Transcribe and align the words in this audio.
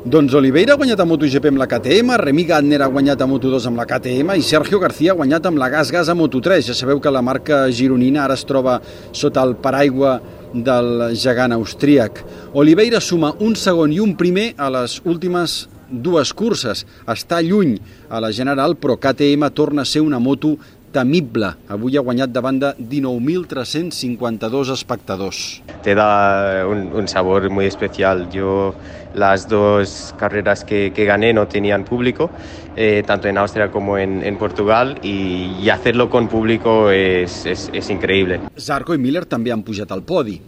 Doncs 0.00 0.32
Oliveira 0.32 0.72
ha 0.72 0.78
guanyat 0.80 1.00
a 1.02 1.04
MotoGP 1.04 1.50
amb 1.50 1.58
la 1.60 1.66
KTM, 1.68 2.14
Remy 2.16 2.44
Gardner 2.48 2.78
ha 2.80 2.86
guanyat 2.88 3.20
a 3.20 3.26
Moto2 3.28 3.66
amb 3.68 3.76
la 3.76 3.84
KTM 3.84 4.32
i 4.40 4.44
Sergio 4.48 4.78
García 4.80 5.12
ha 5.12 5.16
guanyat 5.18 5.44
amb 5.50 5.60
la 5.60 5.68
Gas 5.68 5.90
Gas 5.92 6.08
a 6.08 6.14
Moto3. 6.16 6.62
Ja 6.70 6.76
sabeu 6.78 7.02
que 7.04 7.12
la 7.12 7.20
marca 7.20 7.66
gironina 7.68 8.22
ara 8.24 8.38
es 8.38 8.46
troba 8.48 8.78
sota 9.12 9.44
el 9.44 9.58
paraigua 9.60 10.14
del 10.54 11.10
gegant 11.12 11.52
austríac. 11.52 12.22
Oliveira 12.56 13.02
suma 13.04 13.34
un 13.44 13.52
segon 13.60 13.92
i 13.92 14.00
un 14.00 14.16
primer 14.16 14.54
a 14.56 14.70
les 14.72 15.02
últimes 15.04 15.66
dues 15.90 16.32
curses. 16.32 16.86
Està 17.04 17.42
lluny 17.44 17.76
a 18.08 18.24
la 18.24 18.32
general, 18.32 18.78
però 18.80 18.96
KTM 18.96 19.52
torna 19.52 19.84
a 19.84 19.90
ser 19.90 20.00
una 20.00 20.18
moto 20.18 20.56
temible. 20.92 21.54
Avui 21.70 21.96
ha 21.96 22.02
guanyat 22.04 22.32
davant 22.34 22.58
de 22.60 22.72
19.352 22.78 24.72
espectadors. 24.74 25.62
Te 25.82 25.94
da 25.94 26.66
un, 26.68 26.90
un 26.92 27.08
sabor 27.08 27.48
muy 27.50 27.66
especial. 27.66 28.28
Yo 28.30 28.74
las 29.14 29.48
dos 29.48 30.14
carreras 30.18 30.64
que, 30.64 30.92
que 30.94 31.04
gané 31.04 31.32
no 31.32 31.48
tenían 31.48 31.84
público, 31.84 32.30
eh, 32.76 33.02
tanto 33.06 33.28
en 33.28 33.38
Austria 33.38 33.70
como 33.70 33.98
en, 33.98 34.22
en 34.22 34.38
Portugal, 34.38 34.98
y, 35.02 35.56
y, 35.60 35.70
hacerlo 35.70 36.10
con 36.10 36.28
público 36.28 36.90
es, 36.90 37.46
es, 37.46 37.70
es 37.72 37.90
increíble. 37.90 38.40
Zarco 38.58 38.94
i 38.94 38.98
Miller 39.02 39.26
també 39.26 39.52
han 39.52 39.64
pujat 39.66 39.90
al 39.90 40.04
podi. 40.06 40.38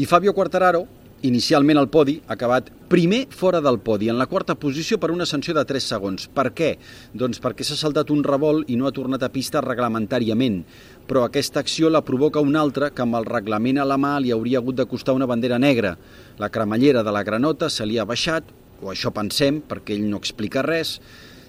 I 0.00 0.06
Fabio 0.06 0.32
Quartararo, 0.32 0.86
inicialment 1.26 1.78
al 1.78 1.88
podi, 1.92 2.16
acabat 2.32 2.70
primer 2.90 3.26
fora 3.30 3.60
del 3.60 3.78
podi, 3.84 4.08
en 4.08 4.18
la 4.18 4.26
quarta 4.30 4.54
posició 4.58 4.98
per 5.00 5.10
una 5.12 5.26
sanció 5.28 5.54
de 5.56 5.64
3 5.68 5.88
segons. 5.92 6.28
Per 6.32 6.46
què? 6.56 6.70
Doncs 7.12 7.42
perquè 7.42 7.66
s'ha 7.66 7.76
saltat 7.78 8.10
un 8.14 8.24
revolt 8.24 8.70
i 8.70 8.78
no 8.80 8.88
ha 8.88 8.94
tornat 8.96 9.22
a 9.22 9.30
pista 9.32 9.62
reglamentàriament. 9.64 10.62
Però 11.10 11.26
aquesta 11.26 11.60
acció 11.60 11.90
la 11.90 12.04
provoca 12.06 12.40
una 12.40 12.62
altra 12.64 12.90
que 12.94 13.04
amb 13.04 13.18
el 13.20 13.28
reglament 13.28 13.78
a 13.78 13.86
la 13.88 13.98
mà 14.00 14.16
li 14.20 14.32
hauria 14.32 14.62
hagut 14.62 14.80
de 14.80 14.88
costar 14.88 15.14
una 15.18 15.28
bandera 15.28 15.58
negra. 15.58 15.96
La 16.38 16.48
cremallera 16.48 17.04
de 17.04 17.12
la 17.12 17.24
granota 17.26 17.68
se 17.68 17.86
li 17.86 17.98
ha 17.98 18.08
baixat, 18.08 18.44
o 18.80 18.88
això 18.92 19.12
pensem, 19.12 19.60
perquè 19.60 19.96
ell 19.96 20.08
no 20.08 20.20
explica 20.22 20.64
res, 20.64 20.98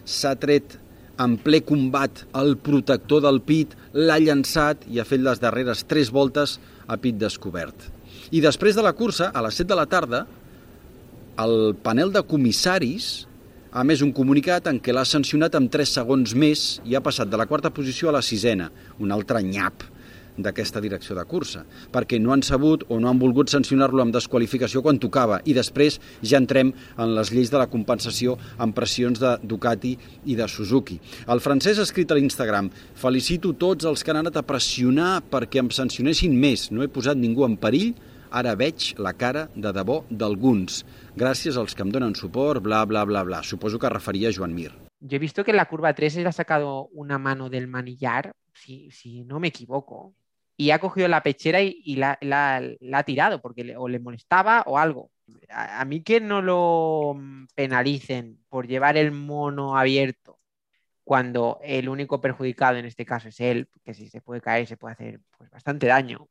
s'ha 0.04 0.36
tret 0.36 0.78
en 1.22 1.38
ple 1.40 1.62
combat 1.64 2.26
el 2.40 2.56
protector 2.58 3.24
del 3.24 3.40
pit, 3.46 3.76
l'ha 3.94 4.20
llançat 4.20 4.84
i 4.90 5.00
ha 5.00 5.08
fet 5.08 5.22
les 5.24 5.40
darreres 5.40 5.86
tres 5.88 6.12
voltes 6.12 6.58
a 6.88 6.98
pit 6.98 7.20
descobert. 7.22 8.01
I 8.32 8.40
després 8.40 8.78
de 8.78 8.84
la 8.86 8.94
cursa, 8.96 9.28
a 9.36 9.42
les 9.44 9.58
7 9.60 9.68
de 9.68 9.76
la 9.76 9.84
tarda, 9.92 10.22
el 11.44 11.76
panel 11.84 12.14
de 12.16 12.22
comissaris 12.24 13.08
ha 13.76 13.84
més 13.84 14.00
un 14.06 14.14
comunicat 14.16 14.70
en 14.72 14.78
què 14.80 14.94
l'ha 14.96 15.04
sancionat 15.04 15.58
amb 15.60 15.68
3 15.72 15.96
segons 16.00 16.32
més 16.32 16.62
i 16.88 16.96
ha 16.96 17.02
passat 17.04 17.28
de 17.28 17.36
la 17.36 17.46
quarta 17.50 17.74
posició 17.76 18.08
a 18.08 18.14
la 18.16 18.22
sisena, 18.24 18.70
un 19.04 19.12
altre 19.12 19.42
nyap 19.44 19.84
d'aquesta 20.40 20.80
direcció 20.80 21.12
de 21.18 21.26
cursa, 21.28 21.66
perquè 21.92 22.22
no 22.24 22.32
han 22.32 22.44
sabut 22.48 22.86
o 22.88 23.02
no 23.04 23.10
han 23.10 23.20
volgut 23.20 23.52
sancionar-lo 23.52 24.00
amb 24.00 24.16
desqualificació 24.16 24.80
quan 24.86 24.96
tocava 24.96 25.42
i 25.44 25.52
després 25.58 26.00
ja 26.24 26.40
entrem 26.40 26.72
en 26.72 27.16
les 27.18 27.34
lleis 27.36 27.52
de 27.52 27.60
la 27.60 27.68
compensació 27.68 28.38
amb 28.58 28.76
pressions 28.78 29.20
de 29.20 29.34
Ducati 29.44 29.92
i 30.32 30.38
de 30.40 30.48
Suzuki. 30.48 31.02
El 31.28 31.44
francès 31.44 31.84
ha 31.84 31.88
escrit 31.88 32.16
a 32.16 32.16
l'Instagram 32.16 32.72
Felicito 32.96 33.52
tots 33.60 33.92
els 33.92 34.04
que 34.04 34.16
han 34.16 34.22
anat 34.24 34.40
a 34.40 34.46
pressionar 34.48 35.18
perquè 35.28 35.60
em 35.60 35.74
sancionessin 35.76 36.32
més. 36.32 36.70
No 36.72 36.80
he 36.80 36.88
posat 36.88 37.20
ningú 37.20 37.44
en 37.44 37.60
perill, 37.60 37.92
ara 38.32 38.56
veig 38.56 38.94
la 38.98 39.14
cara 39.14 39.48
de 39.56 39.72
debò 39.76 40.02
d'alguns. 40.10 40.82
Gràcies 41.16 41.58
als 41.60 41.76
que 41.76 41.84
em 41.86 41.92
donen 41.92 42.16
suport, 42.16 42.64
bla, 42.64 42.86
bla, 42.86 43.04
bla, 43.06 43.24
bla. 43.28 43.44
Suposo 43.44 43.80
que 43.80 43.90
referia 43.90 44.30
a 44.30 44.34
Joan 44.34 44.56
Mir. 44.56 44.72
Yo 45.00 45.16
he 45.16 45.20
visto 45.20 45.44
que 45.44 45.52
en 45.52 45.58
la 45.58 45.66
curva 45.66 45.94
3 45.94 46.18
él 46.18 46.28
ha 46.28 46.32
sacado 46.32 46.88
una 46.94 47.18
mano 47.18 47.50
del 47.50 47.68
manillar, 47.68 48.32
si, 48.54 48.92
si 48.92 49.24
no 49.24 49.40
me 49.40 49.48
equivoco, 49.48 50.14
y 50.56 50.72
ha 50.72 50.80
cogido 50.80 51.08
la 51.08 51.24
pechera 51.24 51.62
y, 51.62 51.82
y 51.84 51.96
la, 51.96 52.18
la, 52.22 52.62
la, 52.80 53.00
ha 53.00 53.04
tirado 53.04 53.42
porque 53.42 53.64
le, 53.64 53.78
o 53.78 53.88
le 53.88 54.00
molestaba 54.00 54.64
o 54.68 54.78
algo. 54.78 55.10
A, 55.50 55.82
a, 55.82 55.86
mí 55.86 56.04
que 56.04 56.22
no 56.22 56.42
lo 56.42 57.20
penalicen 57.56 58.40
por 58.48 58.68
llevar 58.68 58.96
el 58.98 59.12
mono 59.12 59.78
abierto 59.78 60.40
cuando 61.04 61.60
el 61.64 61.90
único 61.90 62.22
perjudicado 62.22 62.78
en 62.78 62.86
este 62.86 63.06
caso 63.06 63.30
es 63.30 63.40
él, 63.40 63.70
que 63.84 63.94
si 63.94 64.08
se 64.08 64.22
puede 64.22 64.40
caer 64.40 64.68
se 64.68 64.78
puede 64.78 64.94
hacer 64.94 65.20
pues, 65.38 65.50
bastante 65.50 65.88
daño. 65.88 66.28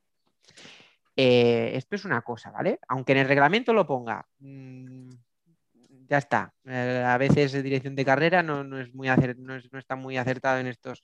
Eh, 1.17 1.73
esto 1.75 1.97
es 1.97 2.05
una 2.05 2.23
cosa, 2.23 2.51
¿vale? 2.51 2.79
Aunque 2.89 3.13
en 3.13 3.19
el 3.19 3.29
reglamento 3.29 3.73
lo 3.73 3.87
ponga, 3.87 4.25
mmm, 4.39 5.11
ya 6.09 6.19
está. 6.19 6.53
Eh, 6.65 7.05
a 7.07 7.17
veces 7.19 7.53
dirección 7.63 7.95
de 7.95 8.05
carrera 8.05 8.43
no, 8.43 8.65
no 8.65 8.81
es 8.81 8.93
muy 8.95 9.09
acer, 9.09 9.39
no, 9.39 9.55
es, 9.55 9.73
no, 9.73 9.79
está 9.79 9.97
muy 9.97 10.17
acertado 10.17 10.59
en, 10.59 10.67
estos, 10.67 11.03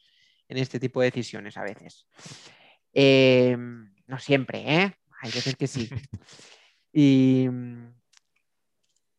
en 0.49 0.59
este 0.59 0.81
tipo 0.81 1.01
de 1.01 1.07
decisiones 1.07 1.57
a 1.57 1.63
veces. 1.63 2.07
Eh, 2.93 3.57
no 4.07 4.19
siempre, 4.19 4.63
¿eh? 4.67 4.95
Hay 5.23 5.31
veces 5.31 5.57
que 5.57 5.67
sí. 5.67 5.89
Y, 6.99 7.47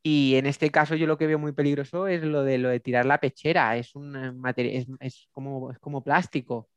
y, 0.01 0.35
en 0.35 0.47
este 0.47 0.71
caso 0.71 0.95
yo 0.95 1.05
lo 1.05 1.15
que 1.15 1.27
veo 1.27 1.37
muy 1.37 1.51
peligroso 1.51 2.07
es 2.07 2.23
lo 2.23 2.41
de, 2.41 2.57
lo 2.57 2.69
de 2.69 2.79
tirar 2.79 3.05
la 3.05 3.19
pechera. 3.19 3.77
Es, 3.77 3.93
un 3.93 4.39
material, 4.39 4.75
es, 4.77 4.87
es, 4.99 5.27
como, 5.31 5.71
es 5.71 5.77
como 5.77 6.03
plástico. 6.03 6.69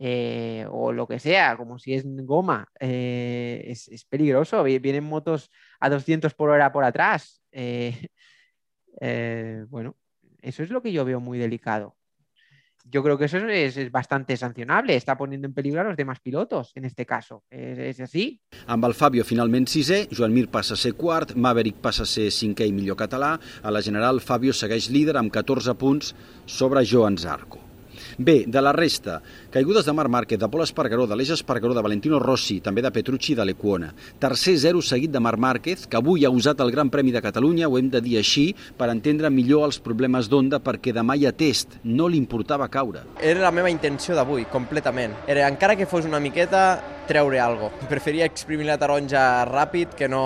Eh, 0.00 0.64
o 0.70 0.92
lo 0.92 1.08
que 1.08 1.18
sea, 1.18 1.56
como 1.56 1.78
si 1.78 1.94
es 1.94 2.04
goma, 2.06 2.68
eh, 2.78 3.64
es, 3.66 4.04
peligroso. 4.04 4.62
Vienen 4.62 5.04
motos 5.04 5.50
a 5.80 5.90
200 5.90 6.34
por 6.34 6.50
hora 6.50 6.72
por 6.72 6.84
atrás. 6.84 7.42
Eh, 9.00 9.64
bueno, 9.68 9.94
eso 10.42 10.64
es 10.64 10.70
lo 10.70 10.82
que 10.82 10.90
yo 10.90 11.04
veo 11.04 11.20
muy 11.20 11.38
delicado. 11.38 11.96
Yo 12.84 13.04
creo 13.04 13.16
que 13.16 13.26
eso 13.26 13.38
es, 13.38 13.76
es, 13.76 13.92
bastante 13.92 14.36
sancionable. 14.36 14.96
Está 14.96 15.16
poniendo 15.16 15.46
en 15.46 15.54
peligro 15.54 15.82
a 15.82 15.84
los 15.84 15.96
demás 15.96 16.18
pilotos, 16.18 16.72
en 16.74 16.84
este 16.84 17.06
caso. 17.06 17.44
És, 17.48 17.78
és 17.78 18.00
així. 18.02 18.26
Amb 18.66 18.88
el 18.90 18.96
Fabio 18.98 19.22
finalment 19.22 19.70
sisè, 19.70 20.08
Joan 20.10 20.34
Mir 20.34 20.48
passa 20.50 20.74
a 20.74 20.82
ser 20.82 20.96
quart, 20.98 21.36
Maverick 21.36 21.78
passa 21.84 22.02
a 22.02 22.10
ser 22.10 22.30
cinquè 22.34 22.66
i 22.66 22.74
millor 22.74 22.98
català. 22.98 23.36
A 23.62 23.70
la 23.70 23.84
general, 23.86 24.18
Fabio 24.18 24.50
segueix 24.50 24.90
líder 24.90 25.14
amb 25.20 25.30
14 25.30 25.78
punts 25.78 26.14
sobre 26.58 26.82
Joan 26.82 27.22
Zarco. 27.22 27.67
Bé, 28.18 28.44
de 28.46 28.62
la 28.62 28.72
resta, 28.72 29.20
caigudes 29.50 29.86
de 29.86 29.92
Marc 29.92 30.10
Márquez, 30.10 30.38
de 30.38 30.48
Pol 30.48 30.62
Espargaró, 30.64 31.06
de 31.06 31.16
l'Eix 31.16 31.30
Espargaró, 31.36 31.74
de 31.74 31.84
Valentino 31.84 32.18
Rossi, 32.18 32.60
també 32.64 32.82
de 32.84 32.92
Petrucci 32.94 33.32
i 33.34 33.38
de 33.38 33.46
l'Equona. 33.48 33.92
Tercer 34.20 34.56
zero 34.58 34.82
seguit 34.82 35.12
de 35.14 35.20
Marc 35.20 35.38
Márquez, 35.38 35.86
que 35.86 35.98
avui 35.98 36.24
ha 36.24 36.30
usat 36.30 36.60
el 36.64 36.72
Gran 36.74 36.90
Premi 36.90 37.12
de 37.14 37.22
Catalunya, 37.24 37.68
ho 37.68 37.78
hem 37.78 37.90
de 37.90 38.02
dir 38.04 38.18
així, 38.18 38.50
per 38.78 38.90
entendre 38.92 39.30
millor 39.30 39.66
els 39.68 39.80
problemes 39.84 40.28
d'Onda, 40.28 40.62
perquè 40.64 40.94
demà 40.96 41.16
hi 41.16 41.26
ha 41.28 41.34
test, 41.36 41.78
no 41.84 42.08
li 42.08 42.18
importava 42.20 42.68
caure. 42.68 43.04
Era 43.20 43.46
la 43.46 43.54
meva 43.54 43.70
intenció 43.70 44.16
d'avui, 44.18 44.48
completament. 44.52 45.14
Era, 45.26 45.48
encara 45.48 45.76
que 45.76 45.86
fos 45.86 46.06
una 46.08 46.20
miqueta, 46.20 46.66
treure 47.08 47.40
algo. 47.40 47.70
Preferia 47.88 48.26
exprimir 48.28 48.68
la 48.68 48.76
taronja 48.78 49.44
ràpid 49.48 49.96
que 49.96 50.08
no, 50.12 50.24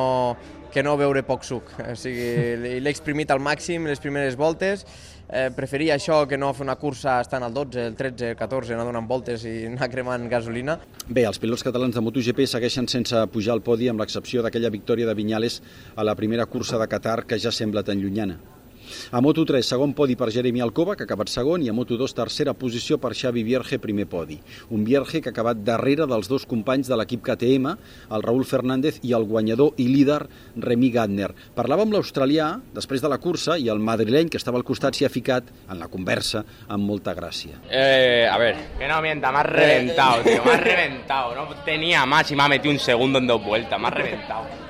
que 0.72 0.83
no 0.83 0.97
beure 0.97 1.22
poc 1.27 1.44
suc. 1.44 1.72
O 1.84 1.97
sigui, 1.99 2.56
l'he 2.81 2.93
exprimit 2.93 3.31
al 3.31 3.43
màxim 3.44 3.87
les 3.88 4.00
primeres 4.03 4.38
voltes, 4.41 4.87
eh, 5.28 5.50
preferia 5.56 5.97
això 5.97 6.22
que 6.28 6.38
no 6.38 6.53
fer 6.55 6.66
una 6.66 6.77
cursa 6.81 7.19
estant 7.25 7.44
al 7.47 7.55
12, 7.55 7.87
el 7.93 7.99
13, 7.99 8.33
el 8.33 8.38
14, 8.38 8.75
anar 8.77 8.87
donant 8.88 9.09
voltes 9.09 9.44
i 9.49 9.55
anar 9.71 9.91
cremant 9.93 10.28
gasolina. 10.31 10.78
Bé, 11.09 11.27
els 11.28 11.41
pilots 11.43 11.65
catalans 11.66 11.94
de 11.97 12.05
MotoGP 12.05 12.47
segueixen 12.47 12.88
sense 12.88 13.27
pujar 13.33 13.56
al 13.56 13.65
podi 13.65 13.91
amb 13.93 14.00
l'excepció 14.00 14.43
d'aquella 14.43 14.72
victòria 14.72 15.09
de 15.09 15.19
Vinyales 15.19 15.60
a 15.97 16.05
la 16.05 16.16
primera 16.16 16.47
cursa 16.47 16.81
de 16.81 16.89
Qatar 16.89 17.22
que 17.27 17.39
ja 17.39 17.53
sembla 17.53 17.83
tan 17.83 18.00
llunyana. 18.00 18.51
A 19.12 19.20
Moto3, 19.25 19.62
segon 19.66 19.92
podi 19.94 20.16
per 20.16 20.30
Jeremy 20.32 20.62
Alcoba, 20.64 20.97
que 20.97 21.04
ha 21.04 21.08
acabat 21.08 21.30
segon, 21.32 21.62
i 21.62 21.70
a 21.70 21.75
Moto2, 21.76 22.12
tercera 22.16 22.54
posició 22.54 22.98
per 23.03 23.12
Xavi 23.19 23.42
Vierge, 23.47 23.78
primer 23.82 24.06
podi. 24.10 24.38
Un 24.71 24.84
Vierge 24.84 25.21
que 25.21 25.30
ha 25.30 25.34
acabat 25.34 25.62
darrere 25.65 26.06
dels 26.10 26.28
dos 26.30 26.47
companys 26.48 26.91
de 26.91 26.98
l'equip 26.98 27.22
KTM, 27.27 27.74
el 28.12 28.24
Raúl 28.24 28.44
Fernández 28.48 29.00
i 29.03 29.15
el 29.16 29.27
guanyador 29.28 29.74
i 29.77 29.89
líder 29.91 30.21
Remy 30.56 30.91
Gardner. 30.94 31.30
Parlava 31.56 31.86
amb 31.86 31.97
l'australià 31.97 32.48
després 32.74 33.03
de 33.03 33.10
la 33.12 33.21
cursa 33.22 33.59
i 33.59 33.68
el 33.72 33.83
madrileny, 33.83 34.30
que 34.33 34.41
estava 34.41 34.60
al 34.60 34.66
costat, 34.68 34.97
s'hi 34.97 35.06
ha 35.06 35.12
ficat 35.12 35.53
en 35.68 35.80
la 35.80 35.91
conversa 35.92 36.44
amb 36.68 36.86
molta 36.89 37.15
gràcia. 37.18 37.60
Eh, 37.71 38.28
a 38.30 38.39
ver. 38.39 38.54
Que 38.78 38.89
no 38.89 39.00
mienta, 39.03 39.33
me 39.33 39.39
has 39.39 39.47
reventado, 39.47 40.22
tío, 40.27 40.44
me 40.44 40.53
has 40.53 40.65
reventado. 40.65 41.34
No 41.34 41.48
tenía 41.65 42.06
más 42.06 42.30
y 42.30 42.36
me 42.36 42.42
ha 42.42 42.48
metido 42.48 42.72
un 42.72 42.78
segundo 42.80 43.18
en 43.18 43.27
dos 43.27 43.44
vueltas, 43.44 43.80
me 43.80 43.89
has 43.89 43.94
reventado. 43.94 44.61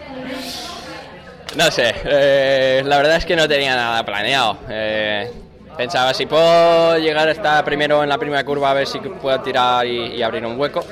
No 1.56 1.70
sé, 1.70 1.94
eh, 2.04 2.82
la 2.84 2.96
verdad 2.96 3.16
es 3.16 3.26
que 3.26 3.37
no 3.37 3.46
tenía 3.46 3.76
nada 3.76 4.04
planeado. 4.04 4.56
Eh, 4.70 5.31
pensaba 5.76 6.14
si 6.14 6.25
puedo 6.25 6.99
llegar 6.99 7.28
a 7.28 7.32
estar 7.32 7.62
primero 7.64 8.02
en 8.02 8.08
la 8.08 8.16
primera 8.16 8.43
curva 8.44 8.70
a 8.70 8.75
ver 8.75 8.87
si 8.87 8.99
puedo 9.00 9.38
tirar 9.40 9.87
y 9.87 10.22
abrir 10.22 10.46
un 10.46 10.58
hueco. 10.58 10.82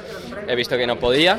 he 0.47 0.55
visto 0.55 0.77
que 0.77 0.87
no 0.87 0.97
podía. 0.97 1.39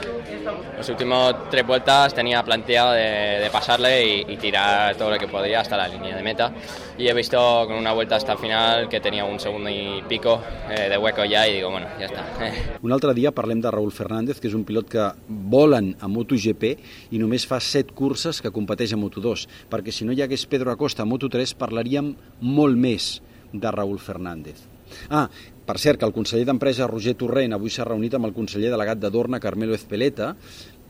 Los 0.77 0.89
últimos 0.89 1.49
tres 1.49 1.65
vueltas 1.65 2.13
tenía 2.13 2.43
planteado 2.43 2.93
de, 2.93 3.39
de 3.39 3.49
pasarle 3.51 4.05
y, 4.05 4.33
y, 4.33 4.37
tirar 4.37 4.95
todo 4.95 5.11
lo 5.11 5.17
que 5.17 5.27
podía 5.27 5.61
hasta 5.61 5.77
la 5.77 5.87
línea 5.87 6.15
de 6.15 6.23
meta. 6.23 6.53
Y 6.97 7.07
he 7.07 7.13
visto 7.13 7.65
con 7.67 7.75
una 7.75 7.93
vuelta 7.93 8.15
hasta 8.15 8.33
el 8.33 8.37
final 8.37 8.89
que 8.89 8.99
tenía 8.99 9.25
un 9.25 9.39
segundo 9.39 9.69
y 9.69 10.03
pico 10.07 10.41
eh, 10.69 10.89
de 10.89 10.97
hueco 10.97 11.25
ya 11.25 11.47
y 11.47 11.55
digo, 11.55 11.69
bueno, 11.69 11.87
ya 11.99 12.05
está. 12.05 12.25
Un 12.81 12.91
altre 12.91 13.13
dia 13.13 13.31
parlem 13.31 13.61
de 13.61 13.71
Raúl 13.71 13.91
Fernández, 13.91 14.39
que 14.41 14.49
és 14.49 14.55
un 14.57 14.65
pilot 14.65 14.89
que 14.89 15.05
volen 15.27 15.93
a 16.01 16.09
MotoGP 16.09 16.71
i 17.13 17.21
només 17.21 17.45
fa 17.47 17.59
set 17.61 17.93
curses 17.97 18.41
que 18.41 18.51
competeix 18.53 18.95
a 18.95 18.99
Moto2, 18.99 19.45
perquè 19.69 19.93
si 19.93 20.07
no 20.07 20.15
hi 20.15 20.23
hagués 20.25 20.47
Pedro 20.49 20.73
Acosta 20.73 21.05
a 21.05 21.09
Moto3 21.09 21.55
parlaríem 21.59 22.13
molt 22.41 22.77
més 22.77 23.13
de 23.53 23.71
Raúl 23.71 23.99
Fernández. 23.99 24.70
Ah, 25.09 25.27
per 25.65 25.77
cert, 25.79 25.99
que 25.99 26.07
el 26.09 26.13
conseller 26.15 26.45
d'Empresa 26.49 26.89
Roger 26.89 27.15
Torrent 27.19 27.55
avui 27.55 27.71
s'ha 27.71 27.87
reunit 27.87 28.17
amb 28.17 28.27
el 28.27 28.35
conseller 28.35 28.71
delegat 28.73 28.99
de 28.99 29.11
Dorna, 29.13 29.39
Carmelo 29.39 29.75
Ezpeleta, 29.77 30.35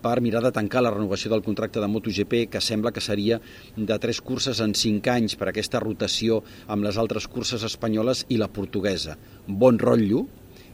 per 0.02 0.18
mirar 0.26 0.42
de 0.42 0.52
tancar 0.52 0.82
la 0.82 0.92
renovació 0.92 1.30
del 1.32 1.44
contracte 1.46 1.80
de 1.80 1.88
MotoGP, 1.88 2.48
que 2.50 2.62
sembla 2.62 2.92
que 2.92 3.04
seria 3.06 3.40
de 3.78 3.98
tres 4.02 4.22
curses 4.22 4.60
en 4.66 4.74
cinc 4.74 5.08
anys 5.14 5.38
per 5.38 5.52
aquesta 5.52 5.80
rotació 5.84 6.42
amb 6.68 6.88
les 6.88 6.98
altres 6.98 7.28
curses 7.30 7.64
espanyoles 7.68 8.26
i 8.30 8.40
la 8.42 8.50
portuguesa. 8.50 9.18
Bon 9.48 9.78
rotllo, 9.78 10.26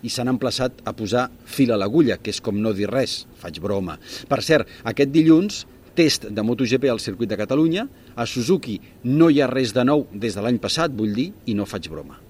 i 0.06 0.12
s'han 0.13 0.29
emplaçat 0.31 0.83
a 0.85 0.94
posar 0.95 1.27
fil 1.45 1.74
a 1.74 1.79
l'agulla, 1.79 2.19
que 2.21 2.31
és 2.33 2.41
com 2.44 2.59
no 2.62 2.74
dir 2.77 2.89
res, 2.91 3.25
faig 3.41 3.59
broma. 3.63 3.97
Per 4.29 4.39
cert, 4.45 4.69
aquest 4.88 5.12
dilluns 5.13 5.65
test 5.97 6.29
de 6.29 6.45
MotoGP 6.45 6.91
al 6.91 7.01
circuit 7.01 7.31
de 7.31 7.39
Catalunya, 7.39 7.88
a 8.15 8.27
Suzuki 8.29 8.77
no 9.09 9.31
hi 9.33 9.41
ha 9.41 9.50
res 9.50 9.74
de 9.74 9.85
nou 9.88 10.06
des 10.13 10.38
de 10.38 10.45
l'any 10.45 10.62
passat, 10.62 10.94
vull 10.94 11.18
dir, 11.18 11.31
i 11.50 11.57
no 11.57 11.65
faig 11.65 11.89
broma. 11.89 12.21